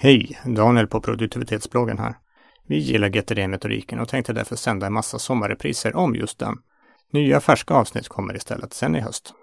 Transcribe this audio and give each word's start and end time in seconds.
Hej! 0.00 0.38
Daniel 0.44 0.86
på 0.86 1.00
produktivitetsbloggen 1.00 1.98
här. 1.98 2.14
Vi 2.68 2.78
gillar 2.78 3.08
GTD-metodiken 3.08 4.00
och 4.00 4.08
tänkte 4.08 4.32
därför 4.32 4.56
sända 4.56 4.86
en 4.86 4.92
massa 4.92 5.18
sommarrepriser 5.18 5.96
om 5.96 6.14
just 6.14 6.38
den. 6.38 6.54
Nya 7.12 7.40
färska 7.40 7.74
avsnitt 7.74 8.08
kommer 8.08 8.36
istället 8.36 8.72
sen 8.72 8.96
i 8.96 9.00
höst. 9.00 9.34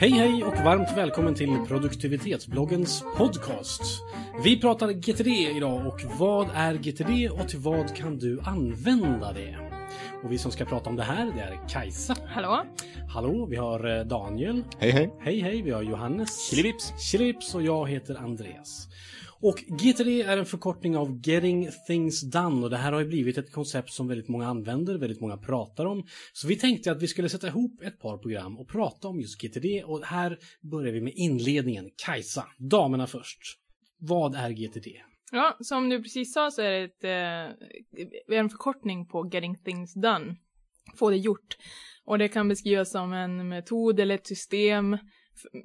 Hej 0.00 0.10
hej 0.10 0.44
och 0.44 0.64
varmt 0.64 0.96
välkommen 0.96 1.34
till 1.34 1.58
produktivitetsbloggens 1.68 3.04
podcast. 3.16 3.82
Vi 4.44 4.60
pratar 4.60 4.92
GTD 4.92 5.28
idag 5.56 5.86
och 5.86 6.00
vad 6.18 6.48
är 6.54 6.74
GTD 6.74 7.30
och 7.30 7.48
till 7.48 7.58
vad 7.58 7.96
kan 7.96 8.18
du 8.18 8.40
använda 8.40 9.32
det? 9.32 9.56
Och 10.24 10.32
vi 10.32 10.38
som 10.38 10.52
ska 10.52 10.64
prata 10.64 10.90
om 10.90 10.96
det 10.96 11.02
här 11.02 11.32
det 11.36 11.40
är 11.40 11.68
Kajsa. 11.68 12.16
Hallå? 12.26 12.66
Hallå, 13.08 13.46
vi 13.50 13.56
har 13.56 13.98
eh, 13.98 14.04
Daniel. 14.04 14.64
Hej 14.78 14.90
hej! 14.90 15.10
Hej 15.20 15.40
hej, 15.40 15.62
vi 15.62 15.70
har 15.70 15.82
Johannes. 15.82 16.50
Chilivips. 16.50 16.92
Chilips 17.10 17.54
och 17.54 17.62
jag 17.62 17.88
heter 17.88 18.14
Andreas. 18.14 18.88
Och 19.40 19.64
GTD 19.68 20.22
är 20.22 20.36
en 20.36 20.46
förkortning 20.46 20.96
av 20.96 21.20
Getting 21.24 21.68
Things 21.86 22.20
Done 22.30 22.64
och 22.64 22.70
det 22.70 22.76
här 22.76 22.92
har 22.92 23.00
ju 23.00 23.06
blivit 23.06 23.38
ett 23.38 23.52
koncept 23.52 23.92
som 23.92 24.08
väldigt 24.08 24.28
många 24.28 24.46
använder, 24.46 24.98
väldigt 24.98 25.20
många 25.20 25.36
pratar 25.36 25.86
om. 25.86 26.06
Så 26.32 26.48
vi 26.48 26.56
tänkte 26.56 26.92
att 26.92 27.02
vi 27.02 27.06
skulle 27.06 27.28
sätta 27.28 27.46
ihop 27.46 27.82
ett 27.82 28.00
par 28.00 28.18
program 28.18 28.58
och 28.58 28.68
prata 28.68 29.08
om 29.08 29.20
just 29.20 29.40
GTD 29.40 29.82
och 29.84 30.04
här 30.04 30.38
börjar 30.60 30.92
vi 30.92 31.00
med 31.00 31.12
inledningen. 31.16 31.90
Kajsa, 32.06 32.44
damerna 32.58 33.06
först. 33.06 33.58
Vad 33.98 34.34
är 34.34 34.50
GTD? 34.50 34.88
Ja, 35.32 35.56
som 35.60 35.88
du 35.88 36.02
precis 36.02 36.32
sa 36.32 36.50
så 36.50 36.62
är 36.62 36.70
det 36.70 36.84
ett, 36.84 37.04
eh, 37.04 38.38
en 38.38 38.50
förkortning 38.50 39.06
på 39.06 39.30
Getting 39.32 39.56
Things 39.56 39.94
Done. 39.94 40.36
Få 40.98 41.10
det 41.10 41.16
gjort. 41.16 41.56
Och 42.04 42.18
det 42.18 42.28
kan 42.28 42.48
beskrivas 42.48 42.90
som 42.90 43.12
en 43.12 43.48
metod 43.48 44.00
eller 44.00 44.14
ett 44.14 44.26
system 44.26 44.98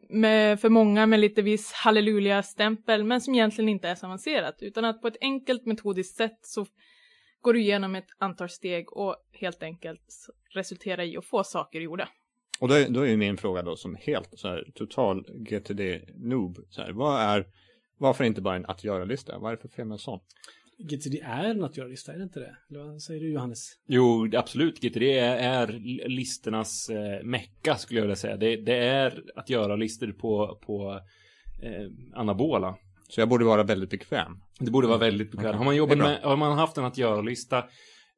med, 0.10 0.60
för 0.60 0.70
många 0.70 1.06
med 1.06 1.20
lite 1.20 1.42
viss 1.42 1.72
halleluja-stämpel 1.72 3.04
men 3.04 3.22
som 3.22 3.36
egentligen 3.36 3.70
inte 3.70 3.90
är 3.90 3.96
så 3.96 4.06
avancerat 4.06 4.56
utan 4.60 4.86
att 4.86 5.02
på 5.02 5.08
ett 5.08 5.18
enkelt 5.22 5.66
metodiskt 5.66 6.18
sätt 6.18 6.40
så 6.42 6.66
går 7.42 7.54
du 7.54 7.62
igenom 7.62 7.96
ett 7.96 8.08
antal 8.18 8.50
steg 8.50 8.94
och 8.94 9.16
helt 9.32 9.64
enkelt 9.64 10.28
resulterar 10.54 11.04
i 11.04 11.18
att 11.18 11.26
få 11.26 11.44
saker 11.44 11.82
gjorda. 11.82 12.10
Och 12.60 12.68
då 12.68 12.74
är, 12.74 12.90
då 12.90 13.02
är 13.02 13.10
ju 13.10 13.18
min 13.18 13.38
fråga 13.38 13.62
då 13.62 13.76
som 13.76 13.96
helt 13.96 14.30
så 14.40 14.48
här 14.48 14.72
total 14.76 15.26
GTD-noob. 15.30 16.58
Vad 16.94 17.22
är, 17.22 17.46
varför 18.04 18.24
inte 18.24 18.42
bara 18.42 18.56
en 18.56 18.66
att 18.66 18.84
göra-lista? 18.84 19.38
Vad 19.40 19.52
är 19.52 19.56
det 19.56 19.62
för 19.62 19.68
fel 19.68 19.86
med 19.86 19.96
en 19.96 20.00
sån? 20.00 20.20
GTD 20.78 21.22
är 21.24 21.44
en 21.44 21.64
att 21.64 21.78
göra-lista, 21.78 22.14
är 22.14 22.18
det 22.18 22.24
inte 22.24 22.40
det? 22.40 22.56
Eller 22.70 22.84
vad 22.84 23.02
säger 23.02 23.20
du 23.20 23.32
Johannes? 23.32 23.70
Jo, 23.88 24.30
absolut. 24.34 24.80
GTD 24.82 25.04
är, 25.04 25.38
är 25.38 25.68
listornas 26.10 26.90
eh, 26.90 27.24
mecka 27.24 27.76
skulle 27.76 28.00
jag 28.00 28.04
vilja 28.04 28.16
säga. 28.16 28.38
Det, 28.38 28.56
det 28.56 28.78
är 28.78 29.24
att 29.36 29.50
göra 29.50 29.76
listor 29.76 30.12
på, 30.12 30.60
på 30.66 31.00
eh, 31.64 32.20
anabola. 32.20 32.76
Så 33.10 33.22
jag 33.22 33.30
borde 33.30 33.46
vara 33.46 33.64
väldigt 33.64 33.90
bekväm. 33.90 34.32
Det 34.60 34.72
borde 34.72 34.88
vara 34.88 34.98
väldigt 34.98 35.32
bekvämt. 35.32 35.48
Okej. 35.48 35.58
Har 35.58 35.66
man 35.66 35.76
jobbat 35.76 35.98
med, 35.98 36.20
har 36.22 36.38
man 36.38 36.58
haft 36.58 36.78
en 36.78 36.86
att 36.86 36.98
göra-lista 36.98 37.64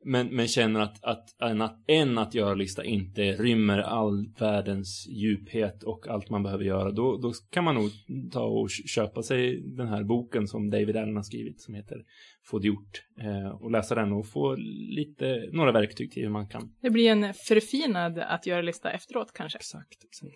men, 0.06 0.28
men 0.28 0.48
känner 0.48 0.80
att, 0.80 1.04
att 1.04 1.42
en, 1.42 1.62
att 1.62 1.84
en 1.88 2.18
att 2.18 2.34
göra-lista 2.34 2.84
inte 2.84 3.22
rymmer 3.22 3.80
all 3.80 4.28
världens 4.40 5.08
djuphet 5.08 5.84
och 5.84 6.08
allt 6.08 6.30
man 6.30 6.44
behöver 6.44 6.64
göra, 6.64 6.92
då, 6.92 7.18
då 7.18 7.34
kan 7.50 7.64
man 7.64 7.76
nog 7.76 7.92
ta 8.32 8.44
och 8.44 8.70
köpa 8.70 9.24
sig 9.24 9.62
den 9.62 9.88
här 9.88 10.04
boken 10.04 10.48
som 10.48 10.70
David 10.70 10.98
Allen 10.98 11.16
har 11.16 11.24
skrivit 11.24 11.62
som 11.62 11.74
heter 11.74 12.04
Få 12.44 12.60
det 12.60 12.68
gjort 12.68 13.04
eh, 13.20 13.48
och 13.48 13.72
läsa 13.72 13.96
den 13.96 14.12
och 14.12 14.28
få 14.28 14.56
lite, 14.96 15.50
några 15.52 15.72
verktyg 15.72 16.12
till 16.12 16.24
hur 16.24 16.30
man 16.30 16.48
kan. 16.48 16.76
Det 16.82 16.90
blir 16.90 17.12
en 17.12 17.34
förfinad 17.34 18.20
att 18.20 18.46
göra-lista 18.46 18.92
efteråt 18.92 19.34
kanske. 19.34 19.58
Exakt, 19.58 20.04
exakt. 20.04 20.36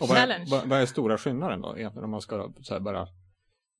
Och 0.00 0.08
vad, 0.08 0.18
är, 0.18 0.50
vad, 0.50 0.68
vad 0.68 0.80
är 0.80 0.86
stora 0.86 1.18
skillnaden 1.18 1.60
då 1.60 1.78
egentligen 1.78 2.04
om 2.04 2.10
man 2.10 2.20
ska 2.20 2.52
så 2.60 2.74
här 2.74 2.80
bara 2.80 3.06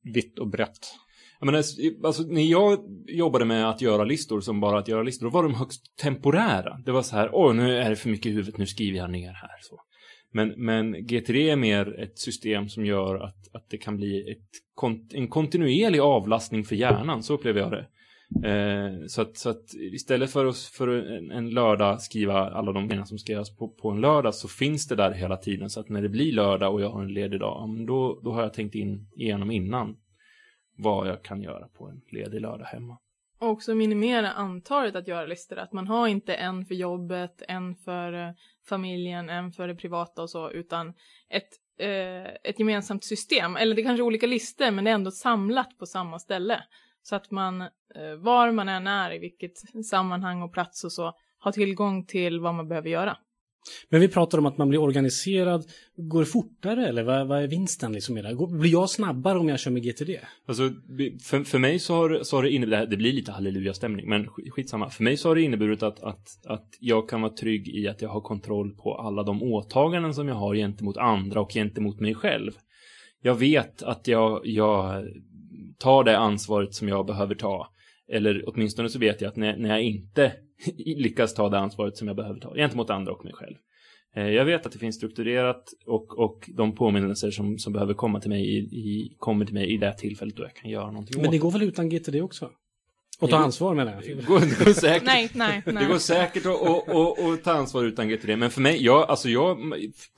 vitt 0.02 0.38
och 0.38 0.48
brett? 0.48 0.94
Jag 1.40 1.46
menar, 1.46 1.64
alltså, 2.04 2.22
när 2.22 2.42
jag 2.42 2.78
jobbade 3.06 3.44
med 3.44 3.70
att 3.70 3.80
göra 3.80 4.04
listor 4.04 4.40
som 4.40 4.60
bara 4.60 4.78
att 4.78 4.88
göra 4.88 5.02
listor, 5.02 5.26
då 5.26 5.30
var 5.30 5.42
de 5.42 5.54
högst 5.54 5.96
temporära. 5.96 6.78
Det 6.84 6.92
var 6.92 7.02
så 7.02 7.16
här, 7.16 7.30
åh, 7.32 7.54
nu 7.54 7.78
är 7.78 7.90
det 7.90 7.96
för 7.96 8.08
mycket 8.08 8.26
i 8.26 8.30
huvudet, 8.30 8.58
nu 8.58 8.66
skriver 8.66 8.98
jag 8.98 9.10
ner 9.10 9.32
här. 9.32 9.58
Så. 9.60 9.80
Men, 10.32 10.54
men 10.56 11.06
GTD 11.06 11.50
är 11.50 11.56
mer 11.56 12.00
ett 12.00 12.18
system 12.18 12.68
som 12.68 12.86
gör 12.86 13.14
att, 13.14 13.54
att 13.54 13.70
det 13.70 13.78
kan 13.78 13.96
bli 13.96 14.30
ett, 14.30 14.84
en 15.14 15.28
kontinuerlig 15.28 16.00
avlastning 16.00 16.64
för 16.64 16.76
hjärnan, 16.76 17.22
så 17.22 17.34
upplever 17.34 17.60
jag 17.60 17.70
det. 17.70 17.86
Eh, 18.48 19.06
så, 19.06 19.22
att, 19.22 19.36
så 19.36 19.50
att 19.50 19.74
istället 19.92 20.30
för 20.30 20.46
att 20.46 20.58
för 20.58 20.88
en, 20.88 21.30
en 21.30 21.50
lördag 21.50 22.00
skriva 22.00 22.50
alla 22.50 22.72
de 22.72 22.88
grejerna 22.88 23.06
som 23.06 23.18
ska 23.18 23.32
göras 23.32 23.56
på, 23.56 23.68
på 23.68 23.90
en 23.90 24.00
lördag 24.00 24.34
så 24.34 24.48
finns 24.48 24.88
det 24.88 24.96
där 24.96 25.12
hela 25.12 25.36
tiden. 25.36 25.70
Så 25.70 25.80
att 25.80 25.88
när 25.88 26.02
det 26.02 26.08
blir 26.08 26.32
lördag 26.32 26.74
och 26.74 26.80
jag 26.80 26.90
har 26.90 27.02
en 27.02 27.14
ledig 27.14 27.40
dag, 27.40 27.86
då, 27.86 28.20
då 28.24 28.32
har 28.32 28.42
jag 28.42 28.54
tänkt 28.54 28.74
in 28.74 29.10
igenom 29.16 29.50
innan 29.50 29.96
vad 30.78 31.08
jag 31.08 31.22
kan 31.22 31.42
göra 31.42 31.68
på 31.68 31.86
en 31.86 32.00
ledig 32.10 32.40
lördag 32.40 32.64
hemma. 32.64 32.98
Och 33.40 33.48
också 33.48 33.74
minimera 33.74 34.32
antalet 34.32 34.96
att 34.96 35.08
göra 35.08 35.26
listor. 35.26 35.58
Att 35.58 35.72
man 35.72 35.86
har 35.86 36.08
inte 36.08 36.34
en 36.34 36.64
för 36.64 36.74
jobbet, 36.74 37.42
en 37.48 37.74
för 37.74 38.12
eh, 38.12 38.30
familjen, 38.68 39.30
en 39.30 39.52
för 39.52 39.68
det 39.68 39.74
privata 39.74 40.22
och 40.22 40.30
så, 40.30 40.50
utan 40.50 40.94
ett, 41.28 41.48
eh, 41.78 42.50
ett 42.50 42.58
gemensamt 42.58 43.04
system. 43.04 43.56
Eller 43.56 43.76
det 43.76 43.82
kanske 43.82 44.02
är 44.02 44.06
olika 44.06 44.26
listor, 44.26 44.70
men 44.70 44.84
det 44.84 44.90
är 44.90 44.94
ändå 44.94 45.10
samlat 45.10 45.78
på 45.78 45.86
samma 45.86 46.18
ställe. 46.18 46.64
Så 47.02 47.16
att 47.16 47.30
man, 47.30 47.60
eh, 47.60 48.14
var 48.18 48.52
man 48.52 48.68
än 48.68 48.86
är, 48.86 49.14
i 49.14 49.18
vilket 49.18 49.52
sammanhang 49.90 50.42
och 50.42 50.52
plats 50.52 50.84
och 50.84 50.92
så, 50.92 51.12
har 51.38 51.52
tillgång 51.52 52.06
till 52.06 52.40
vad 52.40 52.54
man 52.54 52.68
behöver 52.68 52.88
göra. 52.88 53.16
Men 53.88 54.00
vi 54.00 54.08
pratar 54.08 54.38
om 54.38 54.46
att 54.46 54.58
man 54.58 54.68
blir 54.68 54.80
organiserad. 54.80 55.64
Går 55.96 56.20
det 56.20 56.26
fortare 56.26 56.88
eller 56.88 57.02
vad, 57.02 57.26
vad 57.26 57.42
är 57.42 57.46
vinsten 57.46 57.92
liksom 57.92 58.18
i 58.18 58.22
det? 58.22 58.36
Blir 58.50 58.70
jag 58.70 58.90
snabbare 58.90 59.38
om 59.38 59.48
jag 59.48 59.60
kör 59.60 59.70
med 59.70 59.82
GTD? 59.82 60.10
Alltså, 60.46 60.62
för, 61.22 61.44
för 61.44 61.58
mig 61.58 61.78
så 61.78 61.94
har, 61.94 62.22
så 62.22 62.36
har 62.36 62.42
det 62.42 62.50
inneburit, 62.50 62.90
det 62.90 62.96
blir 62.96 63.12
lite 63.12 63.32
halleluja-stämning, 63.32 64.08
men 64.08 64.26
skitsamma. 64.26 64.90
För 64.90 65.04
mig 65.04 65.16
så 65.16 65.28
har 65.28 65.34
det 65.34 65.42
inneburit 65.42 65.82
att, 65.82 66.00
att, 66.00 66.46
att 66.46 66.68
jag 66.80 67.08
kan 67.08 67.20
vara 67.20 67.32
trygg 67.32 67.68
i 67.68 67.88
att 67.88 68.02
jag 68.02 68.08
har 68.08 68.20
kontroll 68.20 68.76
på 68.76 68.94
alla 68.94 69.22
de 69.22 69.42
åtaganden 69.42 70.14
som 70.14 70.28
jag 70.28 70.34
har 70.34 70.54
gentemot 70.54 70.96
andra 70.96 71.40
och 71.40 71.52
gentemot 71.52 72.00
mig 72.00 72.14
själv. 72.14 72.52
Jag 73.22 73.34
vet 73.34 73.82
att 73.82 74.08
jag, 74.08 74.40
jag 74.44 75.04
tar 75.78 76.04
det 76.04 76.18
ansvaret 76.18 76.74
som 76.74 76.88
jag 76.88 77.06
behöver 77.06 77.34
ta. 77.34 77.68
Eller 78.12 78.44
åtminstone 78.46 78.88
så 78.88 78.98
vet 78.98 79.20
jag 79.20 79.28
att 79.28 79.36
när, 79.36 79.56
när 79.56 79.68
jag 79.68 79.82
inte 79.82 80.32
lyckas 80.76 81.34
ta 81.34 81.48
det 81.48 81.58
ansvaret 81.58 81.96
som 81.96 82.06
jag 82.08 82.16
behöver 82.16 82.40
ta 82.40 82.54
gentemot 82.54 82.90
andra 82.90 83.12
och 83.12 83.24
mig 83.24 83.34
själv. 83.34 83.56
Eh, 84.16 84.26
Jag 84.28 84.44
vet 84.44 84.66
att 84.66 84.72
det 84.72 84.78
finns 84.78 84.96
strukturerat 84.96 85.64
och, 85.86 86.18
och 86.18 86.50
de 86.56 86.74
påminnelser 86.74 87.30
som, 87.30 87.58
som 87.58 87.72
behöver 87.72 87.94
komma 87.94 88.20
till 88.20 88.30
mig 88.30 88.42
i, 88.44 88.58
i, 88.58 89.16
kommer 89.18 89.44
till 89.44 89.54
mig 89.54 89.74
i 89.74 89.76
det 89.76 89.92
tillfället 89.98 90.36
då 90.36 90.42
jag 90.42 90.54
kan 90.54 90.70
göra 90.70 90.90
någonting 90.90 91.16
Men 91.16 91.26
åt 91.26 91.32
det 91.32 91.38
går 91.38 91.50
väl 91.50 91.62
utan 91.62 91.88
GTD 91.88 92.14
också? 92.22 92.50
Och 93.20 93.30
ta 93.30 93.36
Det 93.38 93.42
ansvar 93.44 93.74
menar 93.74 93.92
jag. 93.92 94.16
Det 94.16 94.26
går, 94.26 94.40
det 94.40 94.64
går 94.64 94.72
säkert. 94.72 95.06
Nej, 95.06 95.30
nej, 95.34 95.62
nej. 95.66 95.74
Det 95.84 95.88
går 95.92 95.98
säkert 95.98 96.46
att 96.46 96.62
att- 96.62 96.88
att- 96.88 97.18
att 97.20 97.44
ta 97.44 97.52
ansvar 97.52 97.84
utan 97.84 98.08
GTD, 98.08 98.36
men 98.36 98.50
för 98.50 98.60
mig, 98.60 98.84
jag, 98.84 99.10
alltså 99.10 99.28
jag 99.28 99.58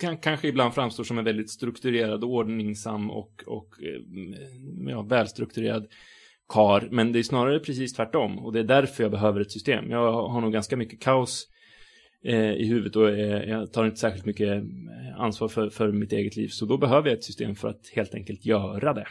kan 0.01 0.17
kanske 0.19 0.49
ibland 0.49 0.75
framstår 0.75 1.05
som 1.05 1.19
en 1.19 1.25
väldigt 1.25 1.51
strukturerad, 1.51 2.25
ordningsam 2.25 3.11
och, 3.11 3.43
och 3.47 3.69
eh, 3.83 4.91
ja, 4.91 5.03
välstrukturerad 5.03 5.87
kar, 6.53 6.89
men 6.91 7.13
det 7.13 7.19
är 7.19 7.23
snarare 7.23 7.61
precis 7.61 7.93
tvärtom 7.93 8.39
och 8.39 8.53
det 8.53 8.61
är 8.61 8.65
därför 8.65 9.03
jag 9.03 9.11
behöver 9.11 9.41
ett 9.41 9.53
system. 9.53 9.91
Jag 9.91 10.13
har 10.13 10.41
nog 10.41 10.53
ganska 10.53 10.77
mycket 10.77 11.01
kaos 11.01 11.47
eh, 12.25 12.53
i 12.53 12.67
huvudet 12.67 12.97
och 12.97 13.11
eh, 13.11 13.51
jag 13.51 13.73
tar 13.73 13.85
inte 13.85 13.97
särskilt 13.97 14.27
mycket 14.27 14.49
eh, 14.49 15.21
ansvar 15.21 15.49
för, 15.49 15.71
för 15.71 15.93
mitt 15.93 16.13
eget 16.13 16.37
liv, 16.37 16.49
så 16.49 16.67
då 16.67 16.79
behöver 16.79 17.09
jag 17.09 17.19
ett 17.19 17.25
system 17.25 17.55
för 17.55 17.69
att 17.69 17.91
helt 17.95 18.15
enkelt 18.15 18.47
göra 18.47 18.93
det. 18.95 19.07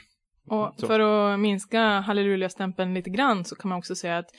Och 0.50 0.74
Så. 0.78 0.88
för 0.88 1.00
att 1.00 1.40
minska 1.40 2.00
halleluja-stämpeln 2.00 2.94
lite 2.94 3.10
grann 3.10 3.46
så 3.46 3.56
kan 3.56 3.70
man 3.70 3.78
också 3.78 3.96
säga 3.96 4.18
att 4.18 4.30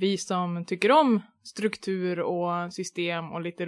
vi 0.00 0.18
som 0.18 0.64
tycker 0.64 0.90
om 0.92 1.20
struktur 1.42 2.20
och 2.20 2.72
system 2.72 3.32
och 3.32 3.40
lite 3.40 3.66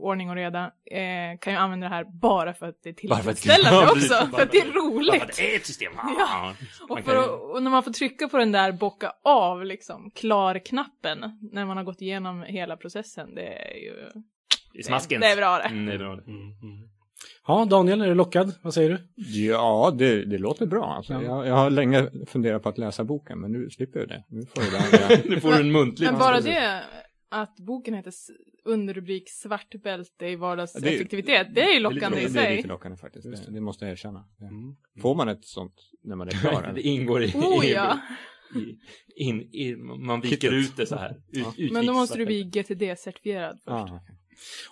ordning 0.00 0.30
och 0.30 0.36
reda 0.36 0.64
eh, 0.90 1.38
kan 1.40 1.52
ju 1.52 1.58
använda 1.58 1.88
det 1.88 1.94
här 1.94 2.04
bara 2.20 2.54
för 2.54 2.66
att 2.68 2.82
det 2.82 3.04
är 3.04 3.08
Bara 3.08 3.18
för 3.22 3.30
att- 3.30 3.36
tillfredsställande 3.36 3.92
också. 3.92 3.94
precis. 3.94 4.30
för 4.36 4.42
att 4.42 4.50
det 4.52 4.58
är 4.58 4.64
Bara 4.64 4.72
för 4.72 4.80
roligt. 4.80 5.22
att 5.22 5.36
det 5.36 5.52
är 5.52 5.56
ett 5.56 5.66
system. 5.66 5.92
Ja. 6.18 6.54
Man 6.88 6.98
Och, 6.98 7.04
för 7.04 7.16
att, 7.16 7.28
och 7.30 7.62
när 7.62 7.70
man 7.70 7.82
får 7.82 7.90
trycka 7.92 8.28
på 8.28 8.38
den 8.38 8.52
där 8.52 8.72
bocka 8.72 9.12
av, 9.24 9.64
liksom, 9.64 10.10
klar-knappen, 10.10 11.18
när 11.52 11.66
man 11.66 11.76
har 11.76 11.84
gått 11.84 12.00
igenom 12.02 12.42
hela 12.42 12.76
processen, 12.76 13.34
det 13.34 13.46
är 13.70 13.74
ju... 13.76 13.94
I 14.74 14.82
smasken. 14.82 15.20
Det 15.20 15.26
är 15.26 15.36
bra 15.36 15.58
det. 15.58 15.64
Mm, 15.64 15.86
det 15.86 15.92
är 15.92 15.98
bra 15.98 16.16
det. 16.16 16.22
Mm, 16.22 16.42
mm. 16.42 16.88
Ja, 17.46 17.64
Daniel, 17.64 18.00
är 18.00 18.06
du 18.08 18.14
lockad? 18.14 18.54
Vad 18.62 18.74
säger 18.74 18.90
du? 18.90 18.98
Ja, 19.22 19.94
det, 19.98 20.24
det 20.24 20.38
låter 20.38 20.66
bra. 20.66 20.84
Alltså. 20.84 21.12
Ja. 21.12 21.22
Jag, 21.22 21.46
jag 21.46 21.54
har 21.54 21.70
länge 21.70 22.10
funderat 22.26 22.62
på 22.62 22.68
att 22.68 22.78
läsa 22.78 23.04
boken, 23.04 23.40
men 23.40 23.52
nu 23.52 23.70
slipper 23.70 24.00
jag 24.00 24.08
det. 24.08 24.24
Nu 24.28 24.46
får 24.46 24.62
jag 24.64 24.72
det. 25.10 25.22
Nu 25.30 25.40
får 25.40 25.52
du 25.52 25.60
en 25.60 25.72
muntlig. 25.72 26.06
Men 26.06 26.18
bara 26.18 26.40
det, 26.40 26.82
att 27.30 27.56
boken 27.56 27.94
heter 27.94 28.12
underrubrik 28.64 29.30
Svart 29.30 29.74
bälte 29.82 30.26
i 30.26 30.36
vardagseffektivitet, 30.36 31.46
det 31.54 31.62
är 31.62 31.74
ju 31.74 31.80
lockande 31.80 32.16
det, 32.16 32.22
i 32.22 32.28
det 32.28 32.40
är 32.40 32.44
sig. 32.44 32.56
lite 32.56 32.68
lockande 32.68 32.96
faktiskt. 32.96 33.24
Det, 33.46 33.52
det 33.52 33.60
måste 33.60 33.84
jag 33.84 33.92
erkänna. 33.92 34.24
Mm. 34.40 34.76
Får 35.02 35.14
man 35.14 35.28
ett 35.28 35.44
sånt 35.44 35.74
när 36.04 36.16
man 36.16 36.28
är 36.28 36.32
klar? 36.32 36.72
det 36.74 36.82
ingår 36.82 37.22
i... 37.22 37.32
Oh 37.34 37.66
i- 37.66 37.72
ja! 37.72 37.98
i, 38.56 38.76
in, 39.24 39.48
in, 39.52 39.86
man 40.06 40.20
viker 40.20 40.36
Kittet. 40.36 40.52
ut 40.52 40.76
det 40.76 40.86
så 40.86 40.96
här. 40.96 41.10
Ut, 41.10 41.38
Ja. 41.44 41.54
ut, 41.56 41.72
Men 41.72 41.86
då 41.86 41.92
måste 41.92 42.18
du 42.18 42.26
bli 42.26 42.44
GTD-certifierad 42.44 43.52
först. 43.52 43.64
Ja. 43.66 44.00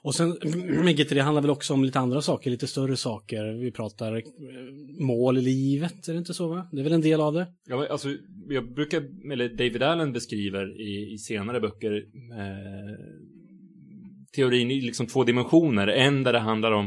Och 0.03 0.15
sen 0.15 0.29
med 0.85 1.07
det 1.11 1.21
handlar 1.21 1.43
väl 1.43 1.51
också 1.51 1.75
om 1.75 1.85
lite 1.85 1.99
andra 1.99 2.23
saker, 2.23 2.51
lite 2.51 2.67
större 2.67 2.97
saker. 2.97 3.61
Vi 3.61 3.73
pratar 3.73 4.17
eh, 4.17 4.23
mål 5.01 5.39
i 5.39 5.43
livet, 5.43 6.09
är 6.09 6.13
det 6.13 6.19
inte 6.19 6.35
så 6.35 6.49
va? 6.49 6.69
Det 6.73 6.81
är 6.81 6.85
väl 6.85 6.93
en 6.93 7.01
del 7.01 7.21
av 7.21 7.35
det? 7.35 7.47
Ja, 7.69 7.87
alltså, 7.91 8.09
jag 8.49 8.75
brukar, 8.75 9.03
eller 9.33 9.49
David 9.49 9.83
Allen 9.83 10.13
beskriver 10.13 10.81
i, 10.81 11.13
i 11.13 11.19
senare 11.19 11.61
böcker 11.61 11.97
eh, 12.33 12.97
teorin 14.37 14.71
i 14.71 14.81
liksom 14.81 15.07
två 15.07 15.25
dimensioner. 15.25 15.89
En 15.89 16.23
där 16.23 16.33
det 16.33 16.39
handlar 16.39 16.73
om 16.73 16.85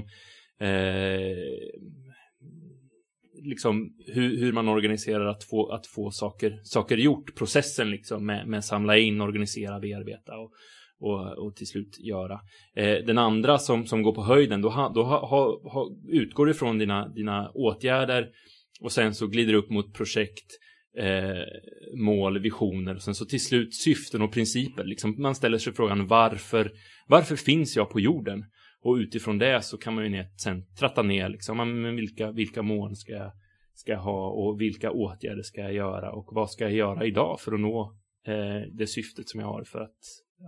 eh, 0.59 1.37
liksom 3.43 3.95
hur, 4.07 4.39
hur 4.39 4.53
man 4.53 4.67
organiserar 4.67 5.25
att 5.25 5.43
få, 5.43 5.71
att 5.71 5.87
få 5.87 6.11
saker, 6.11 6.59
saker 6.63 6.97
gjort. 6.97 7.35
Processen 7.35 7.89
liksom 7.89 8.25
med, 8.25 8.47
med 8.47 8.65
samla 8.65 8.97
in, 8.97 9.21
organisera, 9.21 9.79
bearbeta 9.79 10.37
och, 10.37 10.51
och, 11.01 11.45
och 11.45 11.55
till 11.55 11.67
slut 11.67 11.99
göra. 11.99 12.39
Eh, 12.75 13.05
den 13.05 13.17
andra 13.17 13.57
som, 13.57 13.85
som 13.85 14.03
går 14.03 14.15
på 14.15 14.23
höjden, 14.23 14.61
då, 14.61 14.69
ha, 14.69 14.89
då 14.89 15.03
ha, 15.03 15.27
ha, 15.27 15.71
ha, 15.71 15.89
utgår 16.09 16.45
du 16.45 16.53
från 16.53 16.77
dina, 16.77 17.07
dina 17.07 17.51
åtgärder 17.53 18.29
och 18.81 18.91
sen 18.91 19.13
så 19.13 19.27
glider 19.27 19.53
du 19.53 19.59
upp 19.59 19.69
mot 19.69 19.93
projekt, 19.93 20.45
eh, 20.97 21.43
mål, 22.03 22.39
visioner 22.39 22.95
och 22.95 23.01
sen 23.01 23.15
så 23.15 23.25
till 23.25 23.45
slut 23.45 23.75
syften 23.75 24.21
och 24.21 24.33
principer. 24.33 24.83
Liksom 24.83 25.15
man 25.17 25.35
ställer 25.35 25.57
sig 25.57 25.73
frågan 25.73 26.07
varför, 26.07 26.71
varför 27.07 27.35
finns 27.35 27.75
jag 27.75 27.89
på 27.89 27.99
jorden? 27.99 28.45
Och 28.83 28.95
utifrån 28.95 29.37
det 29.37 29.61
så 29.61 29.77
kan 29.77 29.95
man 29.95 30.03
ju 30.03 30.09
ner, 30.09 30.25
sen 30.43 30.65
tratta 30.79 31.01
ner 31.01 31.29
liksom, 31.29 31.57
men 31.57 31.95
vilka, 31.95 32.31
vilka 32.31 32.61
mål 32.61 32.95
ska 32.95 33.11
jag, 33.11 33.31
ska 33.73 33.91
jag 33.91 33.99
ha 33.99 34.29
och 34.29 34.61
vilka 34.61 34.91
åtgärder 34.91 35.43
ska 35.43 35.61
jag 35.61 35.73
göra 35.73 36.11
och 36.11 36.29
vad 36.31 36.49
ska 36.49 36.63
jag 36.63 36.73
göra 36.73 37.05
idag 37.05 37.39
för 37.39 37.53
att 37.53 37.59
nå 37.59 37.95
det 38.71 38.87
syftet 38.87 39.29
som 39.29 39.39
jag 39.39 39.47
har 39.47 39.63
för 39.63 39.79
att, 39.79 39.99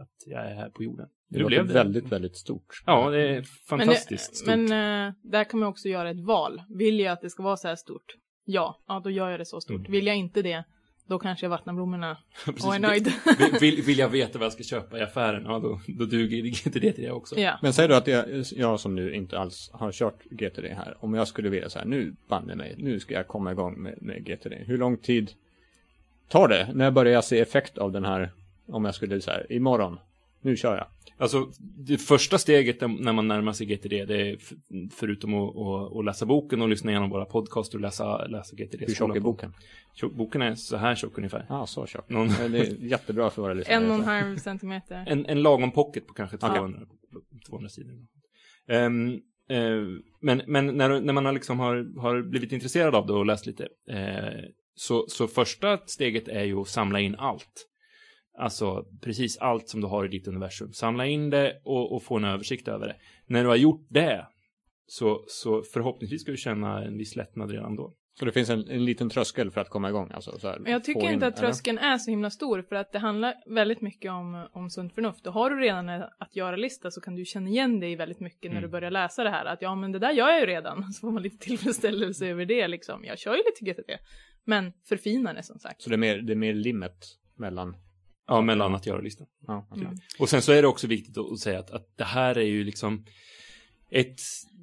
att 0.01 0.23
jag 0.25 0.45
är 0.51 0.55
här 0.55 0.69
på 0.69 0.83
jorden. 0.83 1.09
Det 1.29 1.39
låter 1.39 1.47
blev 1.47 1.67
det? 1.67 1.73
väldigt, 1.73 2.11
väldigt 2.11 2.35
stort. 2.35 2.83
Ja, 2.85 3.09
det 3.09 3.21
är 3.21 3.33
Men, 3.35 3.43
fantastiskt 3.43 4.31
det, 4.31 4.35
stort. 4.37 4.47
men 4.47 5.07
eh, 5.07 5.13
där 5.21 5.43
kan 5.43 5.59
man 5.59 5.69
också 5.69 5.89
göra 5.89 6.09
ett 6.09 6.19
val. 6.19 6.61
Vill 6.69 6.99
jag 6.99 7.13
att 7.13 7.21
det 7.21 7.29
ska 7.29 7.43
vara 7.43 7.57
så 7.57 7.67
här 7.67 7.75
stort? 7.75 8.15
Ja, 8.45 8.83
ja 8.87 9.01
då 9.03 9.09
gör 9.09 9.29
jag 9.29 9.39
det 9.39 9.45
så 9.45 9.61
stort. 9.61 9.79
Mm. 9.79 9.91
Vill 9.91 10.07
jag 10.07 10.15
inte 10.15 10.41
det, 10.41 10.63
då 11.07 11.19
kanske 11.19 11.45
jag 11.45 11.49
vattnar 11.49 11.73
blommorna 11.73 12.17
och 12.65 12.75
är 12.75 12.79
nöjd. 12.79 13.11
Vill, 13.39 13.59
vill, 13.59 13.83
vill 13.83 13.97
jag 13.97 14.09
veta 14.09 14.39
vad 14.39 14.45
jag 14.45 14.53
ska 14.53 14.63
köpa 14.63 14.99
i 14.99 15.01
affären, 15.01 15.43
ja 15.45 15.59
då, 15.59 15.79
då 15.87 16.05
duger 16.05 16.45
inte 16.45 16.79
det 16.79 16.93
till 16.93 17.03
det 17.03 17.11
också. 17.11 17.39
ja. 17.39 17.59
Men 17.61 17.73
säg 17.73 17.87
då 17.87 17.95
att 17.95 18.07
jag, 18.07 18.25
jag 18.51 18.79
som 18.79 18.95
nu 18.95 19.13
inte 19.13 19.39
alls 19.39 19.69
har 19.73 19.91
kört 19.91 20.23
GTD 20.23 20.65
här, 20.65 20.97
om 20.99 21.13
jag 21.13 21.27
skulle 21.27 21.49
vilja 21.49 21.69
så 21.69 21.79
här, 21.79 21.85
nu 21.85 22.15
banne 22.27 22.55
mig, 22.55 22.75
nu 22.77 22.99
ska 22.99 23.13
jag 23.13 23.27
komma 23.27 23.51
igång 23.51 23.81
med, 23.81 24.01
med 24.01 24.25
GTD. 24.25 24.53
Hur 24.53 24.77
lång 24.77 24.97
tid 24.97 25.31
tar 26.27 26.47
det? 26.47 26.69
När 26.73 26.91
börjar 26.91 27.13
jag 27.13 27.23
se 27.23 27.39
effekt 27.39 27.77
av 27.77 27.91
den 27.91 28.05
här, 28.05 28.31
om 28.67 28.85
jag 28.85 28.95
skulle 28.95 29.21
säga 29.21 29.45
imorgon, 29.49 29.99
nu 30.41 30.57
kör 30.57 30.77
jag. 30.77 30.87
Alltså, 31.17 31.51
det 31.59 31.97
första 31.97 32.37
steget 32.37 32.81
när 32.81 33.13
man 33.13 33.27
närmar 33.27 33.53
sig 33.53 33.67
GTD, 33.67 34.05
det 34.05 34.29
är 34.29 34.37
förutom 34.91 35.33
att, 35.33 35.55
att, 35.57 35.97
att 35.97 36.05
läsa 36.05 36.25
boken 36.25 36.61
och 36.61 36.69
lyssna 36.69 36.91
igenom 36.91 37.09
våra 37.09 37.25
podcast 37.25 37.73
och 37.73 37.81
läsa, 37.81 38.25
läsa 38.27 38.55
GTD. 38.55 38.85
Hur 38.87 38.93
tjock 38.95 39.15
är 39.15 39.19
boken? 39.19 39.53
Tjock, 39.93 40.13
boken 40.13 40.41
är 40.41 40.55
så 40.55 40.77
här 40.77 40.95
tjock 40.95 41.17
ungefär. 41.17 41.45
Ja, 41.49 41.59
ah, 41.59 41.65
så 41.65 41.85
tjock. 41.85 42.09
Någon- 42.09 42.27
Det 42.27 42.59
är 42.59 42.83
jättebra 42.83 43.29
för 43.29 43.41
våra 43.41 43.53
lyssnare. 43.53 43.77
En 43.77 43.91
och 43.91 43.95
en 43.95 44.03
halv 44.03 44.37
centimeter. 44.37 45.05
En, 45.07 45.25
en 45.25 45.41
lagom 45.41 45.71
pocket 45.71 46.07
på 46.07 46.13
kanske 46.13 46.37
Okej. 46.37 46.49
200, 46.57 46.79
200 47.47 47.69
sidor. 47.69 47.93
Ehm, 48.67 49.13
eh, 49.49 49.59
men 50.19 50.41
men 50.47 50.67
när, 50.67 51.01
när 51.01 51.13
man 51.13 51.25
har, 51.25 51.31
liksom 51.31 51.59
har, 51.59 51.99
har 51.99 52.21
blivit 52.21 52.51
intresserad 52.51 52.95
av 52.95 53.07
det 53.07 53.13
och 53.13 53.25
läst 53.25 53.45
lite, 53.45 53.67
eh, 53.89 54.43
så, 54.75 55.05
så 55.07 55.27
första 55.27 55.77
steget 55.77 56.27
är 56.27 56.43
ju 56.43 56.59
att 56.61 56.67
samla 56.67 56.99
in 56.99 57.15
allt. 57.15 57.69
Alltså 58.37 58.85
precis 59.01 59.37
allt 59.37 59.69
som 59.69 59.81
du 59.81 59.87
har 59.87 60.05
i 60.05 60.07
ditt 60.07 60.27
universum. 60.27 60.73
Samla 60.73 61.05
in 61.05 61.29
det 61.29 61.61
och, 61.63 61.95
och 61.95 62.03
få 62.03 62.17
en 62.17 62.25
översikt 62.25 62.67
över 62.67 62.87
det. 62.87 62.95
När 63.25 63.43
du 63.43 63.49
har 63.49 63.55
gjort 63.55 63.85
det, 63.89 64.27
så, 64.87 65.23
så 65.27 65.63
förhoppningsvis 65.73 66.21
ska 66.21 66.31
du 66.31 66.37
känna 66.37 66.83
en 66.83 66.97
viss 66.97 67.15
lättnad 67.15 67.51
redan 67.51 67.75
då. 67.75 67.93
Så 68.19 68.25
det 68.25 68.31
finns 68.31 68.49
en, 68.49 68.67
en 68.69 68.85
liten 68.85 69.09
tröskel 69.09 69.51
för 69.51 69.61
att 69.61 69.69
komma 69.69 69.89
igång 69.89 70.11
alltså? 70.13 70.39
Så 70.39 70.47
här, 70.47 70.59
Men 70.59 70.71
jag 70.71 70.83
tycker 70.83 71.01
in, 71.03 71.13
inte 71.13 71.27
att 71.27 71.37
eller? 71.39 71.47
tröskeln 71.47 71.77
är 71.77 71.97
så 71.97 72.09
himla 72.11 72.29
stor 72.29 72.61
för 72.61 72.75
att 72.75 72.91
det 72.91 72.99
handlar 72.99 73.33
väldigt 73.45 73.81
mycket 73.81 74.11
om, 74.11 74.47
om 74.51 74.69
sunt 74.69 74.93
förnuft. 74.95 75.27
Och 75.27 75.33
har 75.33 75.49
du 75.49 75.59
redan 75.59 75.89
en 75.89 76.03
att 76.17 76.35
göra-lista 76.35 76.91
så 76.91 77.01
kan 77.01 77.15
du 77.15 77.25
känna 77.25 77.49
igen 77.49 77.79
dig 77.79 77.95
väldigt 77.95 78.19
mycket 78.19 78.51
när 78.51 78.57
Mm. 78.57 78.61
du 78.61 78.67
börjar 78.67 78.91
läsa 78.91 79.23
det 79.23 79.29
här. 79.29 79.45
Att 79.45 79.61
ja, 79.61 79.75
men 79.75 79.91
det 79.91 79.99
där 79.99 80.11
gör 80.11 80.29
jag 80.29 80.39
ju 80.39 80.45
redan. 80.45 80.83
Så 80.93 80.99
får 80.99 81.11
man 81.11 81.23
lite 81.23 81.37
tillfredsställelse 81.45 82.27
över 82.27 82.45
det 82.45 82.67
liksom. 82.67 83.05
Jag 83.05 83.19
kör 83.19 83.35
ju 83.35 83.43
lite 83.45 83.65
GTD. 83.81 83.91
Men 84.45 84.73
förfina 84.89 85.33
det 85.33 85.43
som 85.43 85.59
sagt. 85.59 85.81
Så 85.81 85.89
det 85.89 85.95
är 85.95 85.97
mer, 85.97 86.17
det 86.17 86.33
är 86.33 86.37
mer 86.37 86.53
limmet 86.53 87.05
mellan... 87.35 87.75
Ja, 88.27 88.41
mellan 88.41 88.75
att 88.75 88.85
göra 88.85 89.01
listan. 89.01 89.27
Ja. 89.47 89.67
Mm. 89.75 89.97
Och 90.19 90.29
sen 90.29 90.41
så 90.41 90.51
är 90.51 90.61
det 90.61 90.67
också 90.67 90.87
viktigt 90.87 91.17
att 91.17 91.39
säga 91.39 91.59
att, 91.59 91.71
att 91.71 91.97
det 91.97 92.03
här 92.03 92.37
är 92.37 92.45
ju 92.45 92.63
liksom 92.63 93.05
ett, 93.89 94.19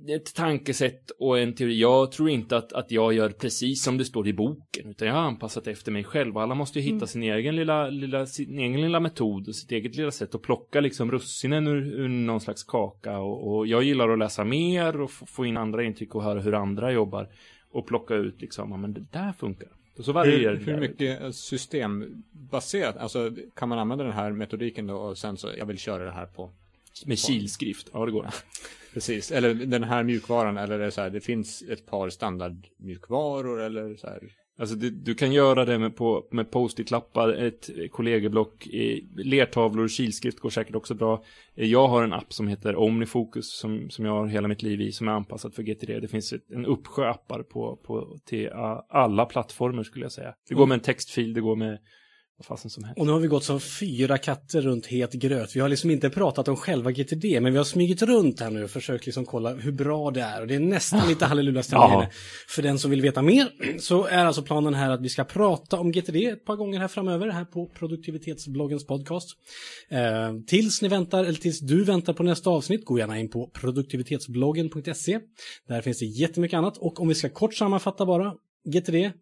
ett 0.09 0.35
tankesätt 0.35 1.11
och 1.11 1.39
en 1.39 1.55
teori. 1.55 1.81
Jag 1.81 2.13
tror 2.13 2.31
inte 2.31 2.57
att, 2.57 2.73
att 2.73 2.91
jag 2.91 3.13
gör 3.13 3.31
precis 3.31 3.85
som 3.85 3.99
det 3.99 4.05
står 4.05 4.29
i 4.29 4.33
boken, 4.33 4.91
utan 4.91 5.09
jag 5.09 5.15
har 5.15 5.23
anpassat 5.23 5.67
efter 5.67 5.93
mig 5.93 6.05
själv. 6.05 6.39
Alla 6.39 6.55
måste 6.55 6.79
ju 6.79 6.85
hitta 6.85 6.97
Mm. 6.97 7.07
sin 7.07 7.23
egen 7.23 7.57
lilla, 7.57 7.89
lilla, 7.89 8.27
sin 8.27 8.59
egen 8.59 8.81
lilla 8.81 9.01
metod 9.01 9.49
och 9.49 9.55
sitt 9.55 9.73
eget 9.73 9.97
lilla 9.97 10.11
sätt 10.11 10.35
att 10.35 10.43
plocka 10.43 10.81
liksom 10.81 11.11
russinen 11.11 11.67
ur, 11.67 11.95
ur 11.95 12.09
någon 12.09 12.41
slags 12.41 12.65
kaka. 12.65 13.19
Och, 13.19 13.57
och 13.57 13.67
jag 13.67 13.83
gillar 13.83 14.09
att 14.09 14.19
läsa 14.19 14.45
mer 14.45 15.01
och 15.01 15.11
få, 15.11 15.27
få 15.27 15.47
in 15.47 15.57
andra 15.57 15.85
intryck 15.85 16.15
och 16.15 16.23
höra 16.23 16.41
hur 16.41 16.55
andra 16.55 16.93
jobbar 16.93 17.29
och 17.73 17.87
plocka 17.87 18.15
ut 18.15 18.41
liksom, 18.41 18.71
ja 18.71 18.77
men 18.77 18.93
det 18.93 19.05
där 19.11 19.33
funkar. 19.33 19.69
Och 19.99 20.05
så 20.05 20.13
varierar 20.13 20.55
Hur, 20.55 20.73
hur 20.73 20.81
mycket 20.81 21.35
systembaserat, 21.35 22.97
alltså 22.97 23.33
kan 23.55 23.69
man 23.69 23.79
använda 23.79 24.05
den 24.05 24.13
här 24.13 24.33
metodiken 24.33 24.87
då 24.87 24.97
och 24.97 25.19
sen 25.19 25.37
så, 25.37 25.51
jag 25.59 25.67
vill 25.67 25.79
köra 25.79 26.05
det 26.05 26.11
här 26.11 26.27
på 26.27 26.51
Med 27.07 27.19
kilskrift, 27.19 27.91
ja 27.93 28.07
det 28.07 28.13
går. 28.13 28.27
Precis, 28.95 29.31
eller 29.31 29.55
den 29.55 29.85
här 29.85 30.03
mjukvaran 30.03 30.57
eller 30.57 30.79
är 30.79 30.85
det 30.85 30.91
så 30.91 31.01
här, 31.01 31.11
det 31.11 31.21
finns 31.21 31.63
ett 31.63 31.87
par 31.87 32.11
standardmjukvaror 32.11 33.61
eller 33.61 33.97
så 33.97 34.07
här. 34.07 34.21
Alltså 34.61 34.77
du, 34.77 34.91
du 34.91 35.15
kan 35.15 35.33
göra 35.33 35.65
det 35.65 35.79
med, 35.79 35.97
på, 35.97 36.27
med 36.31 36.51
post-it-lappar, 36.51 37.33
ett 37.33 37.71
kollegieblock, 37.91 38.69
lertavlor, 39.17 39.89
kilskrift 39.89 40.41
går 40.41 40.51
säkert 40.51 40.75
också 40.75 40.95
bra. 40.95 41.25
Jag 41.55 41.89
har 41.89 42.05
en 42.05 42.13
app 42.13 42.33
som 42.33 42.49
heter 42.49 42.77
Omnifocus 42.77 43.59
som, 43.59 43.91
som 43.91 44.05
jag 44.05 44.13
har 44.13 44.27
hela 44.27 44.49
mitt 44.49 44.63
liv 44.63 44.81
i 44.81 44.93
som 44.93 45.09
är 45.09 45.13
anpassad 45.13 45.55
för 45.55 45.63
GTD. 45.63 46.01
Det 46.01 46.09
finns 46.09 46.33
ett, 46.33 46.51
en 46.51 46.67
uppsjö 46.67 47.11
appar 47.11 47.43
på, 47.43 47.77
på, 47.77 48.19
till 48.25 48.51
alla 48.89 49.27
plattformar 49.27 49.83
skulle 49.83 50.05
jag 50.05 50.13
säga. 50.13 50.35
Det 50.49 50.55
går 50.55 50.67
med 50.67 50.75
en 50.75 50.81
textfil, 50.81 51.35
det 51.35 51.41
går 51.41 51.57
med 51.57 51.79
vad 52.41 52.47
fasen 52.47 52.71
som 52.71 52.85
helst. 52.85 53.01
Och 53.01 53.07
nu 53.07 53.13
har 53.13 53.21
vi 53.21 53.29
gått 53.29 53.45
som 53.45 53.61
fyra 53.61 54.19
katter 54.19 54.61
runt 54.61 54.87
het 54.87 55.13
gröt. 55.13 55.57
Vi 55.57 55.61
har 55.61 55.69
liksom 55.69 55.91
inte 55.91 56.11
pratat 56.11 56.49
om 56.49 56.57
själva 56.57 56.91
GTD, 56.91 57.25
men 57.41 57.53
vi 57.53 57.59
har 57.59 57.65
smugit 57.65 58.03
runt 58.03 58.41
här 58.41 58.51
nu 58.51 58.65
och 58.65 58.71
försökt 58.71 59.07
liksom 59.07 59.27
kolla 59.27 59.55
hur 59.55 59.73
bra 59.73 60.11
det 60.11 60.21
är. 60.21 60.41
Och 60.41 60.47
det 60.47 60.55
är 60.55 60.61
nästan 60.61 61.09
lite 61.09 61.27
halleluja-stämning. 61.27 62.01
Ja. 62.01 62.09
För 62.49 62.63
den 62.63 62.79
som 62.79 62.91
vill 62.91 63.01
veta 63.03 63.23
mer 63.23 63.79
så 63.79 64.05
är 64.05 64.25
alltså 64.25 64.43
planen 64.43 64.75
här 64.75 64.91
att 64.91 65.01
vi 65.01 65.09
ska 65.09 65.25
prata 65.25 65.81
om 65.81 65.93
GTD 65.93 66.17
ett 66.17 66.45
par 66.45 66.57
gånger 66.57 66.81
här 66.81 66.89
framöver 66.89 67.29
här 67.29 67.45
på 67.45 67.67
produktivitetsbloggens 67.67 68.87
podcast. 68.87 69.29
Eh, 69.89 70.01
tills 70.47 70.83
ni 70.83 70.89
väntar, 70.89 71.25
eller 71.25 71.39
tills 71.39 71.61
du 71.61 71.85
väntar 71.85 72.13
på 72.13 72.23
nästa 72.23 72.51
avsnitt, 72.51 72.85
gå 72.85 72.99
gärna 72.99 73.19
in 73.19 73.31
på 73.31 73.47
produktivitetsbloggen.se. 73.47 75.21
Där 75.69 75.83
finns 75.83 75.99
det 75.99 76.07
jättemycket 76.07 76.57
annat 76.57 76.79
och 76.79 77.01
om 77.01 77.09
vi 77.09 77.15
ska 77.15 77.29
kort 77.29 77.55
sammanfatta 77.55 78.07
bara 78.07 78.35
GTD 78.65 79.13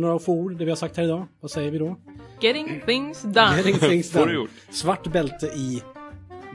med 0.00 0.08
några 0.08 0.18
få 0.18 0.32
ord, 0.32 0.56
det 0.58 0.64
vi 0.64 0.70
har 0.70 0.76
sagt 0.76 0.96
här 0.96 1.04
idag. 1.04 1.26
Vad 1.40 1.50
säger 1.50 1.70
vi 1.70 1.78
då? 1.78 1.96
Getting 2.40 2.82
things 2.86 3.22
done. 3.22 3.56
Getting 3.56 3.78
things 3.78 4.10
Får 4.12 4.18
done. 4.20 4.32
du 4.32 4.36
gjort. 4.38 4.50
Svart 4.70 5.06
bälte 5.06 5.46
i 5.46 5.82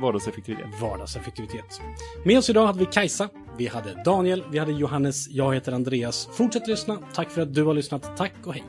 Vardagseffektivitet. 0.01 0.65
vardagseffektivitet. 0.81 1.81
Med 2.25 2.37
oss 2.37 2.49
idag 2.49 2.67
hade 2.67 2.79
vi 2.79 2.85
Kajsa, 2.85 3.29
vi 3.57 3.67
hade 3.67 4.03
Daniel, 4.05 4.43
vi 4.51 4.59
hade 4.59 4.71
Johannes, 4.71 5.29
jag 5.29 5.53
heter 5.53 5.71
Andreas. 5.71 6.29
Fortsätt 6.31 6.67
lyssna. 6.67 6.97
Tack 7.13 7.29
för 7.29 7.41
att 7.41 7.53
du 7.53 7.63
har 7.63 7.73
lyssnat. 7.73 8.17
Tack 8.17 8.33
och 8.43 8.53
hej. 8.53 8.63